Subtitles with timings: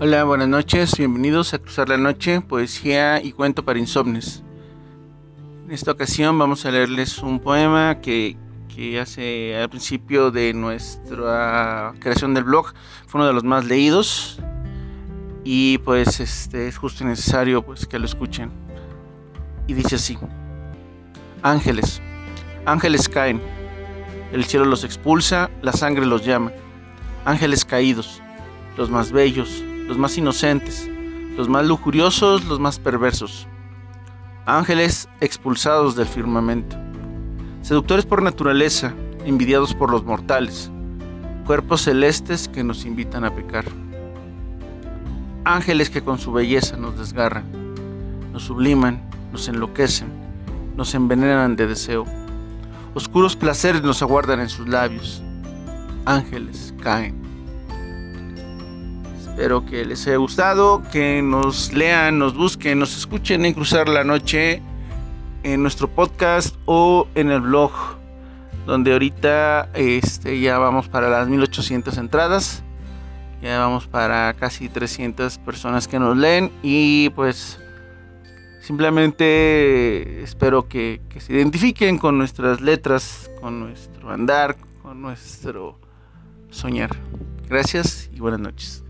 [0.00, 4.42] Hola, buenas noches, bienvenidos a Cruzar la Noche, poesía y cuento para insomnes.
[5.64, 8.36] En esta ocasión vamos a leerles un poema que,
[8.74, 12.74] que hace al principio de nuestra creación del blog
[13.06, 14.40] fue uno de los más leídos
[15.44, 18.50] y pues este es justo y necesario pues que lo escuchen.
[19.68, 20.18] Y dice así:
[21.40, 22.02] Ángeles,
[22.66, 23.40] ángeles caen,
[24.32, 26.50] el cielo los expulsa, la sangre los llama.
[27.24, 28.20] Ángeles caídos,
[28.76, 30.88] los más bellos, los más inocentes,
[31.36, 33.46] los más lujuriosos, los más perversos.
[34.46, 36.76] Ángeles expulsados del firmamento.
[37.62, 38.94] Seductores por naturaleza,
[39.24, 40.70] envidiados por los mortales.
[41.46, 43.64] Cuerpos celestes que nos invitan a pecar.
[45.44, 47.44] Ángeles que con su belleza nos desgarran,
[48.32, 50.08] nos subliman, nos enloquecen,
[50.76, 52.06] nos envenenan de deseo.
[52.94, 55.22] Oscuros placeres nos aguardan en sus labios.
[56.06, 57.23] Ángeles caen.
[59.34, 64.04] Espero que les haya gustado, que nos lean, nos busquen, nos escuchen en Cruzar la
[64.04, 64.62] Noche
[65.42, 67.72] en nuestro podcast o en el blog,
[68.64, 72.62] donde ahorita este, ya vamos para las 1800 entradas,
[73.42, 77.58] ya vamos para casi 300 personas que nos leen y pues
[78.60, 85.76] simplemente espero que, que se identifiquen con nuestras letras, con nuestro andar, con nuestro
[86.50, 86.90] soñar.
[87.48, 88.83] Gracias y buenas noches.